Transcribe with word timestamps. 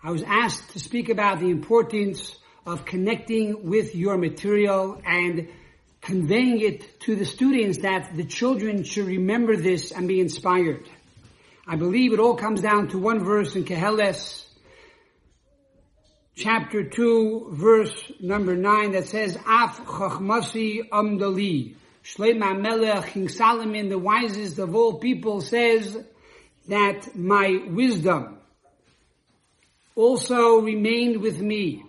I 0.00 0.12
was 0.12 0.22
asked 0.22 0.70
to 0.70 0.78
speak 0.78 1.08
about 1.08 1.40
the 1.40 1.50
importance 1.50 2.36
of 2.64 2.84
connecting 2.84 3.68
with 3.68 3.96
your 3.96 4.16
material 4.16 5.02
and 5.04 5.48
conveying 6.00 6.60
it 6.60 7.00
to 7.00 7.16
the 7.16 7.24
students 7.24 7.78
that 7.78 8.14
the 8.14 8.22
children 8.22 8.84
should 8.84 9.06
remember 9.06 9.56
this 9.56 9.90
and 9.90 10.06
be 10.06 10.20
inspired. 10.20 10.88
I 11.66 11.74
believe 11.74 12.12
it 12.12 12.20
all 12.20 12.36
comes 12.36 12.60
down 12.60 12.88
to 12.90 12.98
one 12.98 13.24
verse 13.24 13.56
in 13.56 13.64
Koheles, 13.64 14.46
chapter 16.36 16.84
2, 16.84 17.48
verse 17.50 18.12
number 18.20 18.54
9 18.54 18.92
that 18.92 19.06
says, 19.06 19.34
Af 19.34 19.80
chachmasi 19.84 20.88
amdali. 20.90 21.74
Shlomo 22.04 22.60
Melech, 22.60 23.08
King 23.08 23.28
Solomon, 23.28 23.88
the 23.88 23.98
wisest 23.98 24.60
of 24.60 24.76
all 24.76 25.00
people, 25.00 25.40
says 25.40 25.98
that 26.68 27.16
my 27.16 27.64
wisdom 27.68 28.37
also 29.98 30.60
remained 30.60 31.20
with 31.20 31.40
me. 31.40 31.82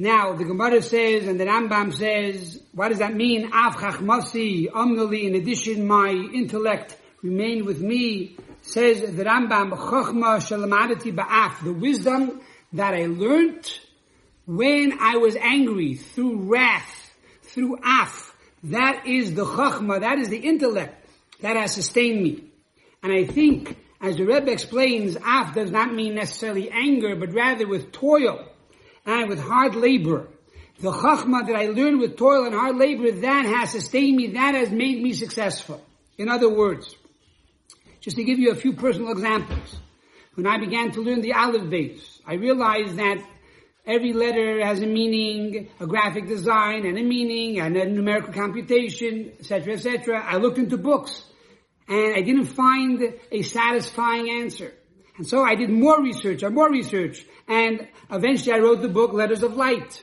Now, 0.00 0.34
the 0.34 0.44
Gemara 0.44 0.80
says, 0.80 1.26
and 1.26 1.40
the 1.40 1.44
Rambam 1.44 1.92
says, 1.92 2.62
what 2.72 2.90
does 2.90 2.98
that 2.98 3.16
mean? 3.16 3.46
Af 3.46 3.74
chachmasi 3.74 4.70
amnali, 4.70 5.24
in 5.24 5.34
addition, 5.34 5.88
my 5.88 6.10
intellect 6.10 6.96
remained 7.20 7.66
with 7.66 7.80
me, 7.80 8.36
says 8.62 9.00
the 9.00 9.24
Rambam, 9.24 9.72
chachma 9.76 10.38
shalamadati 10.38 11.12
ba'af, 11.12 11.64
the 11.64 11.72
wisdom 11.72 12.40
that 12.72 12.94
I 12.94 13.06
learned 13.06 13.76
when 14.46 14.98
I 15.00 15.16
was 15.16 15.34
angry, 15.34 15.94
through 15.94 16.42
wrath, 16.42 17.10
through 17.42 17.78
af, 17.84 18.36
that 18.62 19.04
is 19.04 19.34
the 19.34 19.44
chachma, 19.44 20.00
that 20.00 20.18
is 20.20 20.28
the 20.28 20.38
intellect 20.38 20.94
that 21.40 21.56
has 21.56 21.74
sustained 21.74 22.22
me. 22.22 22.44
And 23.02 23.12
I 23.12 23.24
think, 23.24 23.76
as 24.00 24.16
the 24.16 24.24
Rebbe 24.24 24.50
explains, 24.50 25.16
af 25.16 25.54
does 25.54 25.70
not 25.70 25.92
mean 25.92 26.14
necessarily 26.14 26.70
anger, 26.70 27.16
but 27.16 27.32
rather 27.32 27.66
with 27.66 27.90
toil 27.92 28.46
and 29.04 29.28
with 29.28 29.40
hard 29.40 29.74
labor. 29.74 30.28
The 30.80 30.92
chachma 30.92 31.46
that 31.46 31.56
I 31.56 31.66
learned 31.66 31.98
with 31.98 32.16
toil 32.16 32.44
and 32.44 32.54
hard 32.54 32.76
labor, 32.76 33.10
that 33.10 33.46
has 33.46 33.72
sustained 33.72 34.16
me, 34.16 34.28
that 34.28 34.54
has 34.54 34.70
made 34.70 35.02
me 35.02 35.12
successful. 35.12 35.84
In 36.16 36.28
other 36.28 36.48
words, 36.48 36.94
just 38.00 38.16
to 38.16 38.24
give 38.24 38.38
you 38.38 38.52
a 38.52 38.54
few 38.54 38.74
personal 38.74 39.10
examples, 39.10 39.76
when 40.34 40.46
I 40.46 40.58
began 40.58 40.92
to 40.92 41.00
learn 41.00 41.20
the 41.20 41.32
Aleph 41.32 41.62
Beis, 41.62 42.20
I 42.24 42.34
realized 42.34 42.96
that 42.96 43.18
every 43.84 44.12
letter 44.12 44.64
has 44.64 44.80
a 44.80 44.86
meaning, 44.86 45.68
a 45.80 45.86
graphic 45.86 46.28
design, 46.28 46.86
and 46.86 46.96
a 46.96 47.02
meaning, 47.02 47.58
and 47.58 47.76
a 47.76 47.86
numerical 47.86 48.32
computation, 48.32 49.32
etc., 49.40 49.72
etc. 49.72 50.24
I 50.24 50.36
looked 50.36 50.58
into 50.58 50.76
books, 50.76 51.24
and 51.88 52.14
I 52.14 52.20
didn't 52.20 52.46
find 52.46 53.14
a 53.32 53.42
satisfying 53.42 54.30
answer. 54.30 54.74
And 55.16 55.26
so 55.26 55.42
I 55.42 55.54
did 55.56 55.70
more 55.70 56.00
research 56.02 56.42
and 56.42 56.54
more 56.54 56.70
research, 56.70 57.24
and 57.48 57.88
eventually 58.10 58.52
I 58.52 58.58
wrote 58.58 58.82
the 58.82 58.88
book 58.88 59.12
Letters 59.12 59.42
of 59.42 59.56
Light. 59.56 60.02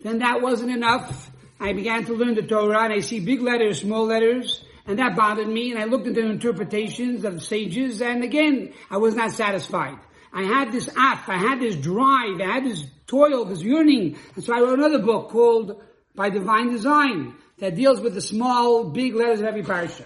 Then 0.00 0.18
that 0.18 0.42
wasn't 0.42 0.70
enough. 0.70 1.30
I 1.58 1.72
began 1.72 2.04
to 2.04 2.14
learn 2.14 2.34
the 2.34 2.42
Torah, 2.42 2.84
and 2.84 2.92
I 2.92 3.00
see 3.00 3.20
big 3.20 3.40
letters, 3.40 3.80
small 3.80 4.04
letters, 4.04 4.64
and 4.86 4.98
that 4.98 5.16
bothered 5.16 5.48
me, 5.48 5.70
and 5.70 5.80
I 5.80 5.84
looked 5.84 6.06
into 6.06 6.22
the 6.22 6.28
interpretations 6.28 7.24
of 7.24 7.42
sages, 7.42 8.02
and 8.02 8.22
again, 8.22 8.72
I 8.90 8.98
was 8.98 9.14
not 9.14 9.32
satisfied. 9.32 9.96
I 10.32 10.42
had 10.42 10.72
this 10.72 10.90
act, 10.96 11.28
I 11.28 11.38
had 11.38 11.60
this 11.60 11.76
drive, 11.76 12.40
I 12.40 12.54
had 12.54 12.64
this 12.64 12.84
toil, 13.06 13.44
this 13.44 13.62
yearning, 13.62 14.18
and 14.34 14.44
so 14.44 14.54
I 14.54 14.60
wrote 14.60 14.78
another 14.78 14.98
book 14.98 15.30
called 15.30 15.82
By 16.14 16.28
Divine 16.28 16.70
Design, 16.70 17.34
that 17.58 17.76
deals 17.76 18.00
with 18.00 18.14
the 18.14 18.20
small, 18.20 18.84
big 18.90 19.14
letters 19.14 19.40
of 19.40 19.46
every 19.46 19.62
parasha. 19.62 20.04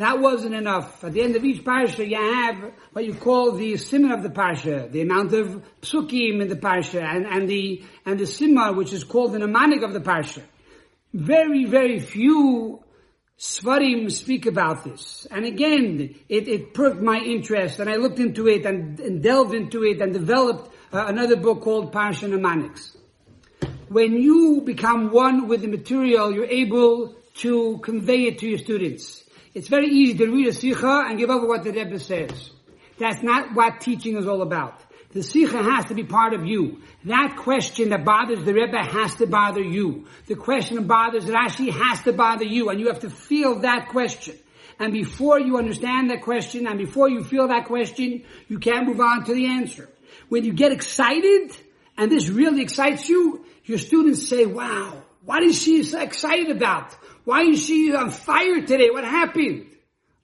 That 0.00 0.18
wasn't 0.18 0.54
enough. 0.54 1.04
At 1.04 1.12
the 1.12 1.20
end 1.20 1.36
of 1.36 1.44
each 1.44 1.62
parasha, 1.62 2.08
you 2.08 2.16
have 2.16 2.72
what 2.94 3.04
you 3.04 3.12
call 3.12 3.52
the 3.52 3.76
simon 3.76 4.12
of 4.12 4.22
the 4.22 4.30
parasha, 4.30 4.88
the 4.90 5.02
amount 5.02 5.34
of 5.34 5.62
psukim 5.82 6.40
in 6.40 6.48
the 6.48 6.56
parasha, 6.56 7.02
and, 7.02 7.26
and 7.26 7.46
the 7.46 7.84
and 8.06 8.18
the 8.18 8.72
which 8.74 8.94
is 8.94 9.04
called 9.04 9.34
the 9.34 9.38
mnemonic 9.38 9.82
of 9.82 9.92
the 9.92 10.00
parasha. 10.00 10.40
Very, 11.12 11.66
very 11.66 12.00
few 12.00 12.82
Svarim 13.38 14.10
speak 14.10 14.46
about 14.46 14.84
this. 14.84 15.26
And 15.30 15.44
again, 15.44 16.14
it, 16.30 16.48
it 16.48 16.72
perked 16.72 17.02
my 17.02 17.18
interest 17.18 17.78
and 17.78 17.90
I 17.90 17.96
looked 17.96 18.20
into 18.20 18.48
it 18.48 18.64
and, 18.64 18.98
and 19.00 19.22
delved 19.22 19.52
into 19.52 19.84
it 19.84 20.00
and 20.00 20.14
developed 20.14 20.74
uh, 20.94 21.04
another 21.08 21.36
book 21.36 21.60
called 21.60 21.92
Parsha 21.92 22.26
Mnemonics. 22.26 22.96
When 23.88 24.14
you 24.14 24.62
become 24.64 25.10
one 25.10 25.46
with 25.46 25.60
the 25.60 25.68
material, 25.68 26.32
you're 26.32 26.46
able 26.46 27.16
to 27.44 27.78
convey 27.82 28.28
it 28.28 28.38
to 28.38 28.48
your 28.48 28.58
students. 28.58 29.24
It's 29.52 29.68
very 29.68 29.88
easy 29.88 30.18
to 30.18 30.30
read 30.30 30.46
a 30.48 30.52
sikha 30.52 31.06
and 31.08 31.18
give 31.18 31.30
over 31.30 31.46
what 31.46 31.64
the 31.64 31.72
Rebbe 31.72 31.98
says. 31.98 32.50
That's 32.98 33.22
not 33.22 33.54
what 33.54 33.80
teaching 33.80 34.16
is 34.16 34.26
all 34.26 34.42
about. 34.42 34.80
The 35.12 35.24
Sikha 35.24 35.60
has 35.60 35.86
to 35.86 35.94
be 35.94 36.04
part 36.04 36.34
of 36.34 36.46
you. 36.46 36.82
That 37.04 37.36
question 37.36 37.88
that 37.88 38.04
bothers 38.04 38.44
the 38.44 38.54
Rebbe 38.54 38.78
has 38.78 39.16
to 39.16 39.26
bother 39.26 39.60
you. 39.62 40.06
The 40.26 40.36
question 40.36 40.76
that 40.76 40.86
bothers 40.86 41.24
Rashi 41.24 41.72
has 41.72 42.00
to 42.02 42.12
bother 42.12 42.44
you, 42.44 42.68
and 42.68 42.78
you 42.78 42.86
have 42.86 43.00
to 43.00 43.10
feel 43.10 43.60
that 43.60 43.88
question. 43.88 44.38
And 44.78 44.92
before 44.92 45.40
you 45.40 45.58
understand 45.58 46.10
that 46.10 46.22
question, 46.22 46.68
and 46.68 46.78
before 46.78 47.08
you 47.08 47.24
feel 47.24 47.48
that 47.48 47.64
question, 47.64 48.22
you 48.46 48.60
can't 48.60 48.86
move 48.86 49.00
on 49.00 49.24
to 49.24 49.34
the 49.34 49.46
answer. 49.46 49.88
When 50.28 50.44
you 50.44 50.52
get 50.52 50.70
excited, 50.70 51.56
and 51.98 52.10
this 52.10 52.28
really 52.28 52.62
excites 52.62 53.08
you, 53.08 53.44
your 53.64 53.78
students 53.78 54.28
say, 54.28 54.46
wow, 54.46 55.02
what 55.24 55.42
is 55.42 55.60
she 55.60 55.82
so 55.82 56.00
excited 56.00 56.50
about? 56.50 56.96
Why 57.24 57.42
is 57.42 57.64
she 57.64 57.94
on 57.94 58.10
fire 58.10 58.60
today? 58.62 58.90
What 58.90 59.04
happened? 59.04 59.66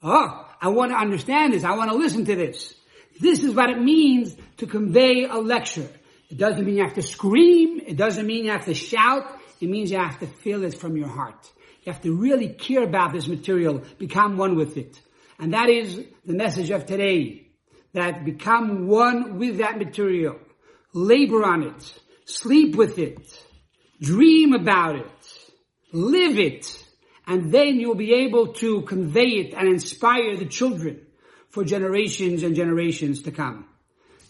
Oh, 0.03 0.49
I 0.61 0.69
want 0.69 0.93
to 0.93 0.97
understand 0.97 1.53
this. 1.53 1.65
I 1.65 1.77
want 1.77 1.91
to 1.91 1.97
listen 1.97 2.25
to 2.25 2.37
this. 2.37 2.75
This 3.21 3.43
is 3.43 3.55
what 3.55 3.71
it 3.71 3.81
means 3.81 4.37
to 4.59 4.67
convey 4.67 5.25
a 5.25 5.37
lecture. 5.37 5.89
It 6.31 6.39
doesn't 6.39 6.65
mean 6.65 6.77
you 6.77 6.85
have 6.85 6.95
to 6.95 7.03
scream. 7.03 7.81
It 7.87 7.97
doesn't 7.97 8.27
mean 8.27 8.45
you 8.45 8.51
have 8.51 8.65
to 8.67 8.75
shout. 8.75 9.39
It 9.61 9.69
means 9.69 9.91
you 9.91 9.99
have 9.99 10.19
to 10.21 10.27
feel 10.27 10.65
it 10.65 10.75
from 10.75 10.97
your 10.97 11.09
heart. 11.09 11.51
You 11.85 11.93
have 11.93 12.03
to 12.03 12.15
really 12.15 12.49
care 12.49 12.83
about 12.83 13.13
this 13.13 13.29
material, 13.29 13.83
become 13.99 14.37
one 14.37 14.57
with 14.57 14.77
it. 14.77 15.01
And 15.39 15.55
that 15.55 15.69
is 15.69 16.03
the 16.25 16.35
message 16.35 16.71
of 16.71 16.87
today. 16.87 17.47
That 17.93 18.25
become 18.25 18.89
one 18.89 19.39
with 19.39 19.59
that 19.59 19.79
material. 19.79 20.39
Labor 20.93 21.45
on 21.45 21.63
it. 21.63 22.01
Sleep 22.25 22.75
with 22.75 22.99
it. 22.99 23.19
Dream 24.01 24.53
about 24.53 24.97
it. 24.97 25.07
Live 25.93 26.39
it. 26.39 26.86
And 27.27 27.53
then 27.53 27.81
you'll 27.81 27.95
be 27.97 28.15
able 28.15 28.55
to 28.55 28.83
convey 28.83 29.29
it 29.41 29.55
and 29.55 29.69
inspire 29.69 30.37
the 30.37 30.47
children 30.47 31.01
for 31.49 31.65
generations 31.65 32.43
and 32.43 32.55
generations 32.55 33.23
to 33.23 33.33
come. 33.33 33.67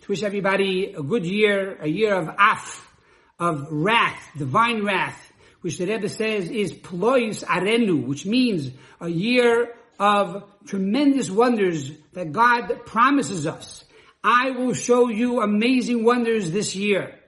To 0.03 0.13
wish 0.13 0.23
everybody 0.23 0.95
a 0.97 1.03
good 1.03 1.27
year, 1.27 1.77
a 1.81 1.89
year 1.89 2.15
of 2.15 2.29
af, 2.39 2.95
of 3.39 3.67
wrath, 3.71 4.31
divine 4.37 4.85
wrath, 4.85 5.33
which 5.61 5.79
the 5.79 5.87
Rebbe 5.87 6.09
says 6.09 6.49
is 6.49 6.73
plois 6.73 7.43
arenu, 7.43 8.07
which 8.07 8.25
means 8.25 8.71
a 9.01 9.09
year 9.09 9.75
of 9.99 10.45
tremendous 10.67 11.31
wonders 11.31 11.91
that 12.13 12.33
God 12.33 12.87
promises 12.87 13.47
us. 13.47 13.85
I 14.23 14.51
will 14.51 14.75
show 14.75 15.09
you 15.09 15.41
amazing 15.41 16.05
wonders 16.05 16.51
this 16.51 16.77
year. 16.77 17.19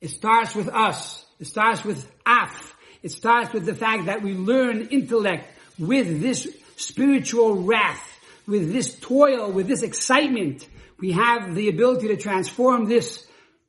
It 0.00 0.10
starts 0.10 0.54
with 0.54 0.68
us. 0.68 1.24
It 1.38 1.46
starts 1.46 1.84
with 1.84 2.10
af. 2.26 2.76
It 3.02 3.12
starts 3.12 3.52
with 3.52 3.66
the 3.66 3.74
fact 3.74 4.06
that 4.06 4.22
we 4.22 4.34
learn 4.34 4.88
intellect 4.88 5.48
with 5.78 6.20
this 6.20 6.48
spiritual 6.76 7.62
wrath 7.62 8.12
with 8.46 8.72
this 8.72 8.98
toil, 8.98 9.50
with 9.50 9.68
this 9.68 9.82
excitement, 9.82 10.66
we 10.98 11.12
have 11.12 11.54
the 11.54 11.68
ability 11.68 12.08
to 12.08 12.16
transform 12.16 12.88
this 12.88 13.26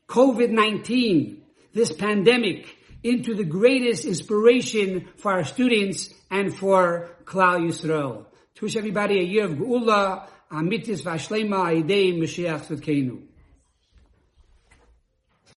COVID-19, 0.07 1.39
this 1.73 1.91
pandemic, 1.91 2.77
into 3.03 3.35
the 3.35 3.43
greatest 3.43 4.05
inspiration 4.05 5.07
for 5.17 5.31
our 5.33 5.43
students 5.43 6.13
and 6.31 6.55
for 6.55 7.09
Klal 7.25 7.67
Yisrael. 7.67 8.25
To 8.55 8.65
wish 8.65 8.75
everybody 8.75 9.19
a 9.19 9.23
year 9.23 9.45
of 9.45 9.51
Geula, 9.53 10.27
Amitis 10.51 11.01
Vashlema, 11.01 11.83
Aidei 11.83 12.17
Mashiach 12.17 12.67
Tzidkenu. 12.67 13.21